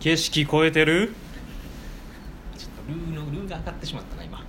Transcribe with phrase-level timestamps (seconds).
[0.00, 1.12] 景色超えてる？
[2.56, 4.38] ちょっとルーのルーが上がってしまったな今。
[4.38, 4.40] っ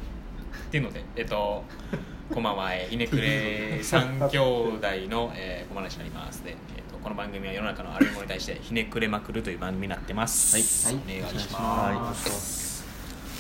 [0.72, 1.66] ていうのでえっと
[2.34, 6.46] こんばんは、えーひねくれ三兄弟の、えー、小話になります。
[6.46, 6.58] で、えっ
[6.90, 10.56] とこの番組は世の中のあるものに対してひねくれまくるという番組になってます。
[10.88, 10.96] はい。
[10.96, 12.86] お願いしはます、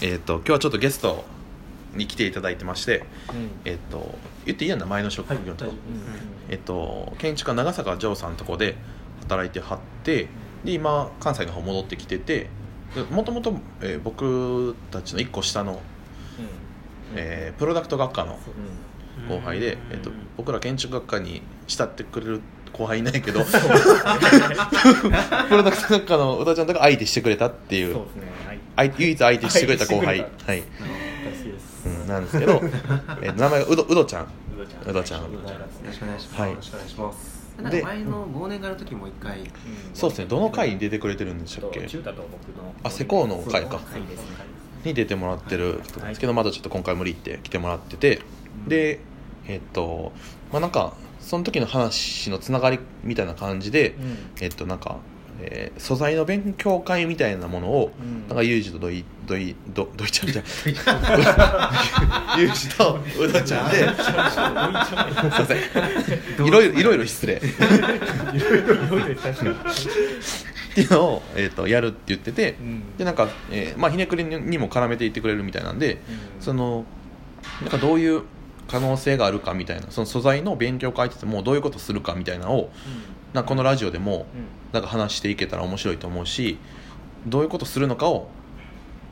[0.02, 1.24] えっ、と今日はちょっとゲスト
[1.96, 3.52] に来ていただいてましてうん。
[3.64, 5.74] えっ、と言っていいやんな前の職業と、
[6.50, 8.76] えっ、と建築家長坂城さんのとこで
[9.22, 10.28] 働いてはって
[10.64, 12.50] で今関西の方戻ってきてて
[13.10, 13.54] もともと
[14.04, 15.82] 僕たちの1個下の、
[17.16, 18.38] えープロダクト学科の
[19.28, 22.42] 後輩で、えっと、僕ら建築学科に慕ってくれる
[22.74, 23.52] 後輩いないけど プ
[25.52, 27.94] ロダクト学科のうたちゃんとか相手してくれたっていう。
[27.94, 28.24] そうですね。
[28.48, 28.60] はい。
[28.76, 30.20] 相唯一相手してくれた後輩。
[30.46, 30.64] はい、
[31.86, 32.62] うん、なんですけど、
[33.22, 34.24] えー名前がうどうどちゃん。
[34.26, 34.90] うどちゃん。
[34.90, 35.22] うどちゃん。
[35.22, 35.28] よ
[35.86, 36.42] ろしくお願いします。
[36.42, 36.50] はい。
[36.52, 39.40] よろしくお願いしますなんか前の忘年会の時も一回
[39.94, 40.26] そうですね。
[40.26, 41.82] どの回に出てくれてるんでしたっけ？
[41.82, 43.80] 中太と僕のあ施工の回か。
[44.84, 48.22] に出てもらってるんですけど、まだちょっと今回無理って来てもらってて、
[48.68, 49.00] で
[49.48, 50.12] えっと
[50.52, 54.18] まあなんかその時の話のつながりみたいな感じで、うん。
[54.42, 54.98] えっとなんか、
[55.42, 58.28] えー素材の勉強会みたいなものを、うん。
[58.28, 60.46] なんかユージとドイドイドドイちゃんじゃん。
[62.40, 65.58] ユージとウドちゃんですいません。
[66.48, 67.36] いろいろいろいろ失礼。
[67.36, 67.40] っ
[70.74, 72.98] ていうのを、えー、とやるって言ってて、うん。
[72.98, 75.98] でなんか、えーまあ、ひねくれにも絡めていってくれるみたいなんで、
[76.40, 76.86] その
[77.62, 78.24] なんかどういう
[78.68, 82.72] 可能性があるかみたいなその素材の勉強会ってもどういうことするかみたいなのを
[83.34, 84.26] なこのラジオでも
[84.72, 86.58] なんか話していけたら面白いと思うし
[87.28, 88.30] どういうことするのかを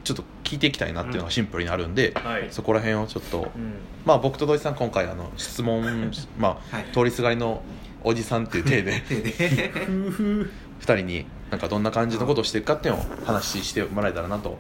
[0.04, 2.48] ちょっと聞いていきたいなっていうのがシンプルにあるんで、はい。
[2.50, 3.74] そこら辺をちょっと、うん。
[4.06, 6.86] まあ僕と土井さん今回あの質問、 まあはい。
[6.92, 7.62] 通りすがりの
[8.04, 9.72] おじさんっていう体で 手で。
[9.74, 10.50] 2
[10.82, 14.58] 人になんかどんな感じのことをしていくかっていうのを話してもらえたらなと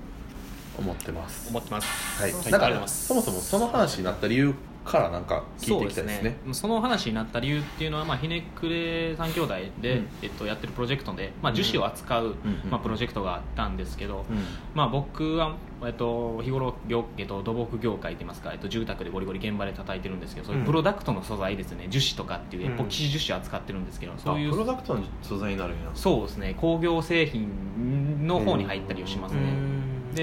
[0.77, 1.49] 思ってます。
[1.49, 2.21] 思ってます。
[2.21, 2.51] はい、はい。
[2.51, 4.53] なんかそもそもその話になった理由
[4.89, 6.38] からなんか聞いていきたいですね。
[6.51, 10.07] その話になった理由っていうのは、まあ、ひねくれ三兄弟で、うん。
[10.22, 12.69] えっと、やってるプロジェクトで、まあ、樹脂を扱う、うん。
[12.69, 14.44] まあ、プロジェクトがあったんですけど、うん。
[14.73, 15.55] まあ、僕は、
[15.85, 21.88] えっと、日頃業、えっと、土木業界といいますか、えっと、住宅でゴリゴリ現場で叩いてるんですけどそういうプロダクトの素材ですね。
[21.89, 25.89] 樹脂とかっていうエポキシ樹脂を扱ってるんですけど、そういうあプロダクトの素材になるんや。
[25.94, 26.55] そうですね。
[26.59, 29.39] 工業製品の方に入ったりをしますね、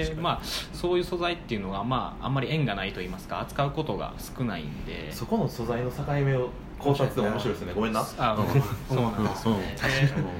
[0.04, 0.40] でまあ
[0.72, 5.12] そういう素材っていうのが、まあ、あんまり縁がないと言いますか扱うことが少ないんで。
[5.12, 7.72] そこの素材の境目を考察でも面白いですね。
[7.74, 8.00] ごめんな。
[8.00, 9.76] あそうなんですよね、
[10.16, 10.24] うん。
[10.24, 10.30] で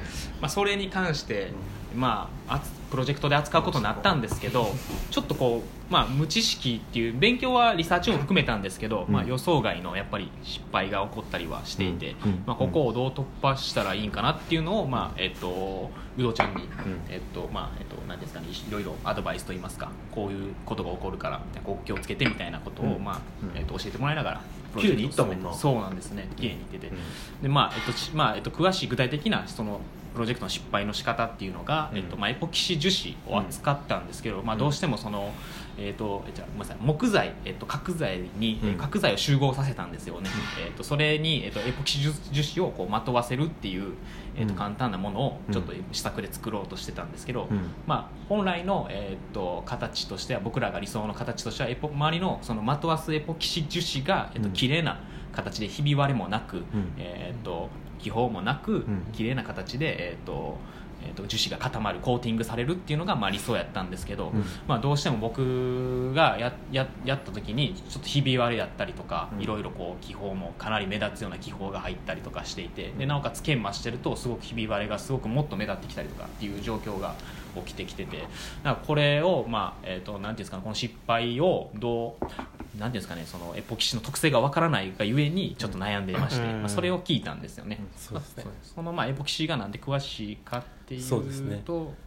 [0.40, 1.50] まあ、それに関して、
[1.94, 4.68] まあ、あつプロジェクトで扱うことになったんですけど
[5.10, 9.12] ちょっとこう、まあ、無知識っていう勉強はリサーチも含めたんですけど、うん。
[9.12, 12.42] まあ、予想外のやっぱり失敗が起こったりはしていて、うん。
[12.46, 16.66] まあ、ここをどう突破したらいいんかなっていうのを、まあえっとうどちゃんに、ん。
[17.08, 23.04] えっとまあえっと、なんですかねいろいろアドバイスといいますかこういうことが起こるからみたいなこう気をつけてみたいなことを、うん。
[23.04, 23.58] まあうん。
[23.58, 24.40] えっと、教えてもらいながら
[24.76, 25.52] 綺麗にいったもんな。
[25.52, 26.96] そうなんですね綺麗にいってて、うん
[27.42, 29.80] でまあえっとちまあえっと、詳しい具体的なその
[30.16, 31.98] プロジェクトの失敗の仕方っていうのが、うん。
[31.98, 35.30] えっとまあ、エポキシ樹脂を扱ったんですけど、まあ、どうしてもその、
[35.78, 38.70] えっとえじゃあごめんなさい木材、えっと、角材に、うん。
[38.70, 40.30] え角材を集合させたんですよね、
[40.64, 43.92] えっと、それに、えっと、エポキシ樹樹脂をこうまとわせるっていう、
[44.36, 44.58] えっと、うん。
[44.58, 47.60] 簡単なものをちょっと試作で作ろうとしてたんですけど、うん。
[47.86, 54.54] まあ、本来の、えっと形としては僕らが理想の形としてはエポ周りのそのまとわすエポキシ樹脂が、えっとうん。
[54.54, 54.98] 綺麗な
[55.36, 56.64] 形でひび割れもなく、ん。
[56.98, 59.06] えー、と気泡もなく、ん。
[59.12, 60.56] 綺麗な形で、えーと
[61.04, 64.44] えー、と樹脂が固まるコーティングされるっていうのがまあ理想やったんですけど、うん。
[64.66, 69.42] まあ、どうしても僕がやややった時にちょっとひび割れだったりとか、うん。
[69.42, 77.14] いろいろこう気泡もかなり目立つような気泡が入ったりとかしていてでなおかつ研磨してるとすごくひび割れがすごくもっと目立ってきたりとかっていう状況が
[77.62, 78.18] 起きてきてて。
[78.18, 78.28] だか
[78.64, 86.60] らこれを、まあえー、となんていうんですかねこの失敗をどうなんていうんですかねそのエポキシの特性がわからないがゆえにちょっと悩んでまして、うん。
[86.60, 88.44] まあ、それを聞いたんですよね、そうですね。
[88.44, 91.62] まあそのまあエポキシがなんで詳しいかっていうとそうですね。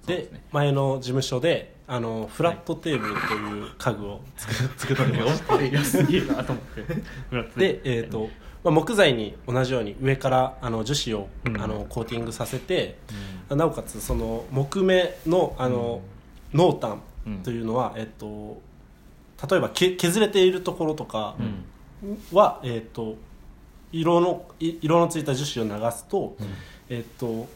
[0.06, 0.44] でね。
[0.52, 6.66] 前の事務所であのフラットテーブルという家具を作作ってまして安いなと思っ
[7.56, 7.60] て。
[7.60, 8.30] で、えーと
[8.64, 11.62] まあ、木材に同じように上からあの樹脂を、うん。
[11.62, 12.98] あのコーティングさせて、
[13.50, 16.02] なおかつその木目のあの、
[16.54, 17.02] 濃淡
[17.44, 18.62] というのは、えっと
[19.50, 21.44] 例えばけ削れているところとかう
[22.08, 22.18] ん。
[22.32, 23.16] は、えっと
[23.92, 26.36] 色のい色のついた樹脂を流すと、
[26.90, 27.48] えっと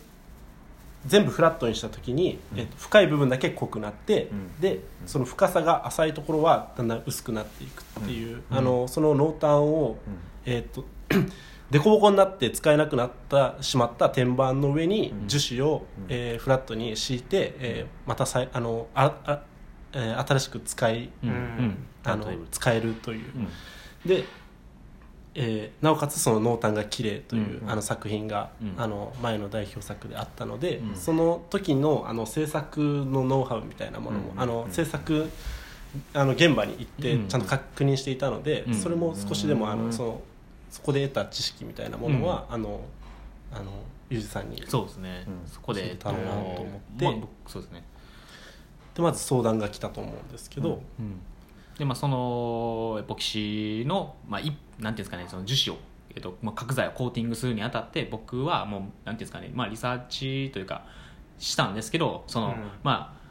[1.05, 4.61] 全部フラットにした時に、えっと深い部分だけ濃くなって、うん。
[4.61, 8.57] でその深さが浅いところはだんだん薄くなっていくっていう、うん。
[8.57, 10.17] あのその濃淡を、うん。
[10.45, 10.85] えっと
[11.71, 19.41] 凸凹になって使えなくなったしまった天板の上に樹脂を、えーフラットに敷いて、えーまたさいあのああ、
[19.93, 21.29] えー新しく使い、うん。
[21.29, 21.77] うん。
[22.03, 23.47] あの使えるという、うん。
[24.07, 24.25] で、
[25.35, 27.69] えーなおかつその濃淡が綺麗という、うん。
[27.71, 28.73] あの作品が、うん。
[28.77, 30.95] あの前の代表作であったので、うん。
[30.95, 34.39] その時のあの制作のノウハウみたいなものも、うん。
[34.39, 34.71] あのうん。
[34.71, 35.27] 制作
[36.13, 37.27] あの現場に行ってうん。
[37.27, 38.75] ちゃんと確認していたので、うん。
[38.75, 39.85] それも少しでもあうん。
[39.87, 40.21] のその
[40.73, 42.81] そこで得た知識みたいなものは、あの
[43.51, 43.71] あの
[44.09, 45.47] ゆうじさんにそうですね、うん。
[45.47, 46.65] そこで、教えたらなと思っ
[46.97, 47.05] て。
[47.05, 47.83] まあ僕そうですね。
[48.95, 50.81] でまず相談が来たと思うんですけど、
[51.77, 55.79] でまあそのエポキシの、まあ、いなんていうんですかねその樹脂を、
[56.15, 60.85] えっとまあ、角材をコーティングするにあたって僕はもうなんていうんですかね、まあ、リサーチというか
[61.37, 62.53] したんですけどその、うん。
[62.81, 63.22] まあ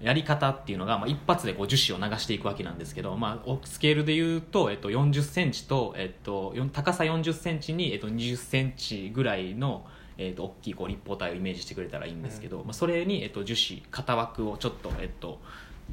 [0.00, 9.84] やり方っていうのが、まあ、一発でこう樹脂を流していくわけなんですけど、まあ、おスケールでいうと、えっと、4 0ンチと、えっと、高さ4 0ンチに、えっと、2 0ンチぐらいの、
[10.16, 15.40] えっと、大きいこう立方体をイメージしてくれたらいいんですけど、まあ、それに、えっと、樹脂型枠をちょっと、えっと、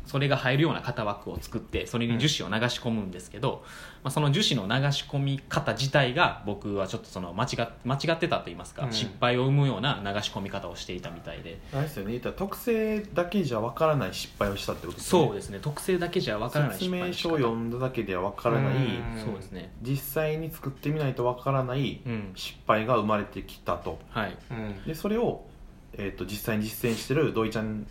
[0.05, 3.63] それが入るような型枠を作ってそれに樹脂を流し込むんですけど、
[4.03, 8.93] まあ、その樹脂の流し込み方自体が僕はちょっとその間違っ間違ってたと言いますか、うん。
[8.93, 11.59] 失敗を生むような流し込み方をしていたみたいで。
[11.73, 12.11] あれですよね。
[12.11, 15.25] 言ったら特性だけじゃわからない失敗をしたってことですね。
[15.25, 15.59] そうですね。
[15.61, 18.75] 特性だけじゃ分からない説明書をを読んだだけではわからない。
[18.75, 19.23] うん。
[19.25, 19.71] そうですね。
[19.81, 22.31] 実際に作ってみないとわからないうん。
[22.35, 23.99] 失敗が生まれてきたと。
[24.09, 24.37] はい。
[24.51, 25.45] うんでそれを、
[25.93, 27.87] えー、と実際に実践してる土井ちゃん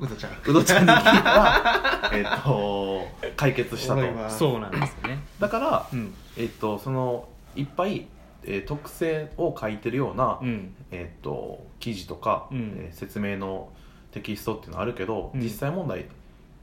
[0.00, 0.32] うどちゃん。
[0.46, 3.06] うどちゃんに聞いたらえっと
[3.36, 4.30] 解決したと。
[4.30, 5.18] そうなんですよね。
[5.38, 6.14] だから、うん。
[6.36, 8.06] えっとそのいっぱい、
[8.44, 10.74] えー特性を書いてるような、うん。
[10.90, 12.74] えっと記事とか、うん。
[12.78, 13.70] えー説明の
[14.12, 15.40] テキストっていうのはあるけど、うん。
[15.40, 16.06] 実際問題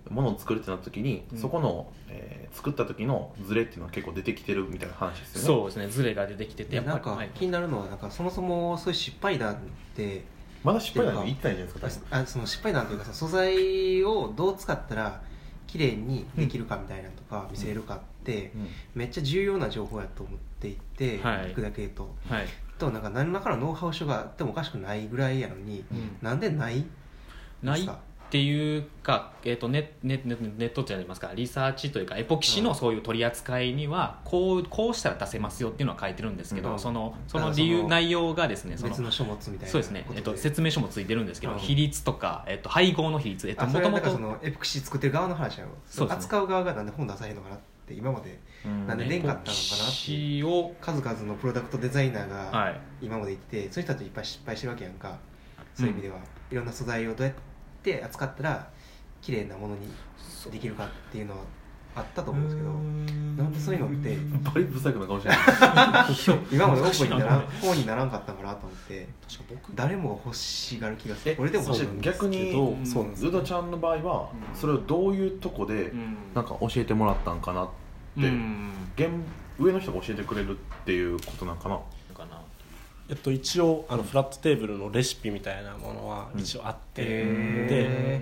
[0.10, 1.38] ものを作るってなった時に、うん。
[1.38, 5.48] そこの、えー作った時のズレっていうのは結構出てきてるみたいな話ですよね。
[5.48, 5.88] そうですね。
[5.88, 9.58] ズレが出てきててやっぱなんかりはい気になるのはなんかそもそもそういう失敗談っ
[9.96, 10.26] て
[10.64, 15.22] まだ失敗なんて言ってないじゃないですかあその失敗談というかさ素材をどう使ったら
[15.68, 18.68] 綺麗にできるかみたいなのとか見せれるかってうん。
[18.94, 21.48] めっちゃ重要な情報やと思っていて、はい。
[21.48, 22.14] 聞くだけと。
[22.30, 22.48] はい。
[22.78, 26.18] となんか何らかのノウハウ書があってもおかしくないぐらいやのに、うん。
[26.22, 26.86] なんでない？
[27.64, 27.90] ない？
[28.32, 31.32] っていうか、えー、とネネネネットって言いますか？
[31.36, 36.80] リサーチというかエポキシのそういう取り扱いにはこうこうしたら出せますよっていうのは書いてるんですけど、うん。
[36.80, 39.68] そのその理由内容がですねその別の書物みたいな。
[39.68, 41.60] そうですね、えっと、説明書もついてるんですけど、うん。
[41.60, 46.24] 比率とか、えっと、配合の比率、えっと、あそれはだからもともとそのエプクシ作ってる側の話やろそうですね。
[46.24, 48.88] 扱う側がなんで本出さへんのかなって今までうん。
[48.88, 55.20] なんで出んかったのかなっていうシを、数々のプロダクトデザイナーがはい、今までいてそういう人たちいっぱい失敗してるわけやんか。
[55.74, 56.18] そういう意味では、
[56.52, 57.40] いろんな素材をどうやって
[58.04, 58.68] 扱ったら
[59.22, 59.88] 綺麗なものに
[60.52, 61.40] できるかっていうのは
[61.94, 62.70] あったと思うんですけど
[63.44, 65.40] なんでそういうのってバリブサイクなかもしれない。
[66.52, 69.76] 今までオープンにならんにならんかったんかなと思って確か僕。
[69.76, 71.34] 誰もが欲しがる気がする。
[71.34, 72.66] え俺でも欲しい逆にけど。
[72.70, 76.18] うんそうなんですウドちゃんの場合は、うんそれをどういうとこでうん。
[76.34, 77.68] なんか教えてもらったんかな
[78.18, 78.72] でうん。
[78.96, 79.10] 現
[79.60, 82.01] 上の人が教えてくれるっていうことなんかなのかな
[83.12, 88.22] えっと、一応あのフラットテーブルのレシピみたいなものは一応あって、で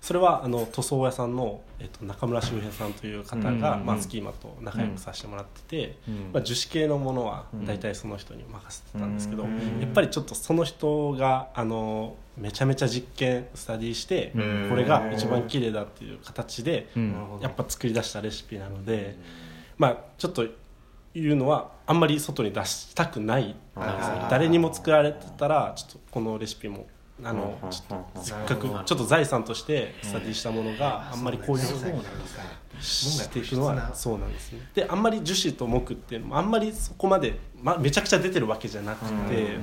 [0.00, 6.14] それはあの塗装屋さんの、えっと、中村修平さんという方が、うんまあ、スキーマと仲良くさせてもらってて、うん。
[6.32, 9.80] まあ、樹脂系のものはうん大体その人に任せてたんですけど、うん。
[9.80, 16.86] やっぱりちょっとその人があのめちゃめちゃ実験スタディして、うんこれが一番綺麗だっていう形で、
[17.40, 19.16] やっぱ作り出したレシピなので、
[19.78, 20.46] まあちょっと
[21.20, 23.54] 言うのはあんまり外に出したくない
[24.30, 26.86] 誰にも作られてたらちょっとこのレシピも
[27.24, 31.64] あのうんちょっとせっなかくちょっと財産としてスタディしたものがあんまりこういう
[32.80, 34.60] していくのはそうなんですね。
[34.74, 39.58] であんまり樹脂と木っていうのもあんまりそこまで、まあ、めちゃくちゃ出てるわけじゃなくて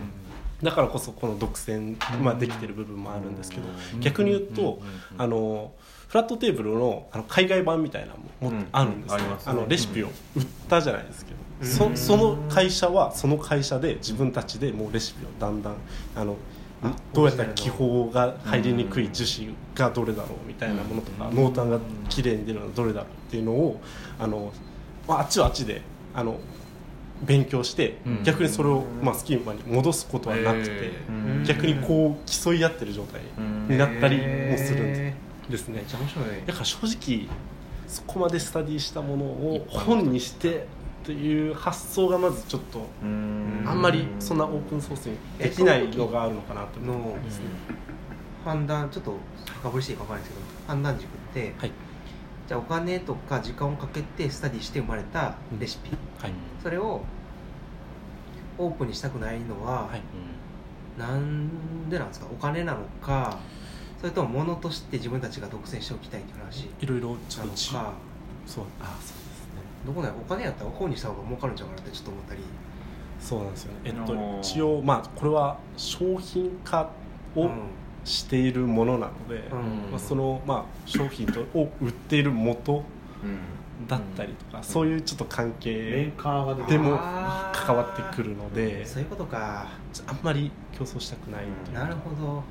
[0.64, 3.64] だからこそこの独占、まあ、できてる部分もあるんですけど
[4.00, 4.82] 逆に言うと
[5.18, 5.74] あの
[6.08, 11.46] フラットテーブルのあの海外版みたいなのももあるんですあのレシピを売ったじゃないですけど。
[11.62, 15.76] そその会社はその会社で自分たちでもうレシピをだんだん
[16.14, 16.36] あの
[17.14, 23.82] どうやったら気泡が入りにくい樹脂がどれだろうみたいなものとか濃淡が綺麗に出るのはどれだろうっていうのを
[24.20, 24.52] あの、
[25.08, 25.82] まあ、あっちはあっちで
[26.14, 26.38] あの
[27.24, 28.24] 勉強してうん。
[28.24, 30.92] 逆にそれを、まあ、スキーマに戻すことはなくて
[31.46, 33.22] 逆にこう競い合ってる状態
[33.70, 35.16] になったりもするんへ
[35.50, 35.84] ですね。
[36.46, 37.28] だから正直
[37.88, 40.68] そこまでスタディしたものを本にして
[41.04, 43.64] っていう発想がまずちょっとうん。
[43.66, 47.46] あんまりそんなオープンソースにできないのがあるのかなと思のうんですね。
[48.44, 49.16] 判断ちょっと
[49.60, 51.72] 深掘りしていいか分からないですけど判断軸って、はい
[52.48, 56.32] じゃあお金とか時間をかけてスタディして生まれたレシピ、はい。
[56.62, 57.02] それを
[58.58, 60.02] オープンにしたくないのは、はい。
[61.00, 62.28] なんでなんですか？
[62.32, 63.40] お金なのか
[64.00, 67.80] それとも物として自分たちが独占しておきたいっていう話いろいろちょっとそう。
[67.82, 67.94] あ
[68.46, 68.66] そうですね。
[69.86, 72.42] どこだよお金やったら本にした方が儲かるんちゃうかなってちょっと思ったり。
[73.20, 73.80] そうなんですよね。
[73.86, 76.92] えっとあのー一応まあこれは商品化
[77.36, 77.50] を
[78.06, 79.92] しているものなので、うん。
[79.92, 82.84] まあ、そのまあ商品とを売っている元
[83.88, 86.14] だったりとか、そういうちょっと関メ係
[86.70, 86.98] でも
[87.52, 89.68] 関わってくるのでそういうことか。
[90.08, 91.78] あんまり競争したくないという。
[91.78, 92.44] かなるほど。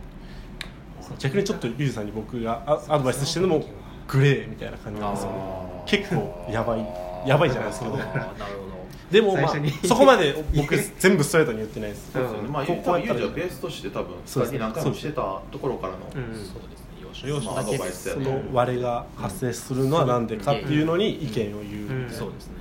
[1.18, 3.64] 逆にちょっとリュウジさんに僕があアドバイスしてるのも
[4.08, 5.82] グレーみたいな感じなんですよね。
[5.86, 6.86] 結構やばい
[7.26, 7.96] やばいじゃないですけど。
[7.96, 8.83] なるほど
[9.14, 9.54] でもまあ
[9.86, 12.10] そこまで僕 全部ストレートに言ってないです。
[12.12, 12.48] そうですよね。
[12.48, 14.58] まあここはユージはベースとして多分そうですね。
[14.58, 15.14] 先何回もしてた
[15.52, 16.34] ところからのうん。
[16.34, 16.98] そうですね。
[17.00, 22.10] 要所要所まあアドだけバイスやねその割れが発生するのはなんでかっていうのに意見を言う、うん。
[22.10, 22.54] そうですね。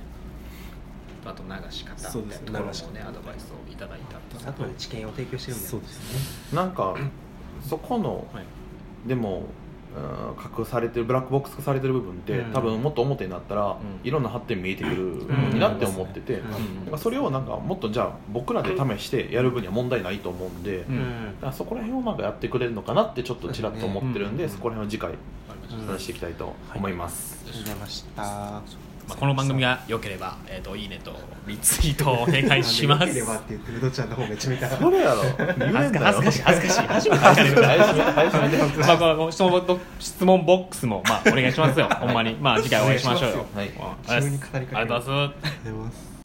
[1.26, 6.56] あと流し方そうですみたいなところもねアドバイスをいただいたあくまで知見を提供してるみたいなそうですね。
[6.56, 6.94] なんか
[7.68, 8.44] そこのはい。
[9.08, 9.63] でもうん
[10.58, 12.52] 隠されてるブラックボックス化されてる部分って、うん。
[12.52, 13.76] 多分もっと表になったら、ん。
[14.02, 14.96] いろんな発展見えてくる
[15.26, 16.42] のになって思ってて、
[16.90, 16.98] うん。
[16.98, 20.84] それをなんかもっとじゃあ僕らで試してやる分には問題ないと思うんで、
[21.52, 24.50] そこら辺をなんかやってくれるのかなってちょっとちらっと思ってるんで、うん。
[24.50, 25.14] そこら辺を次回
[25.88, 31.12] 話していきたいと思います、ありがとうございましたまあ、この番組が良ければ、えー、といいねと
[31.46, 33.06] リツイートをお願いします。
[33.06, 36.42] 良ければって言ってるどっちゃんの方めちゃめちゃそれやろ恥ずかしい。
[36.42, 37.10] 恥ずかしい。
[37.10, 37.10] 恥ずかしい。
[37.10, 41.52] 初めてまあ、この質問質問ボックスも、まあ、お願い。
[41.52, 42.34] しますよ、ほんまに。
[42.34, 43.46] まあ、次回お会いしましょうよ。
[43.54, 43.70] はい。
[44.08, 45.24] ありがとうござ
[45.70, 45.72] い。
[45.72, 46.04] ます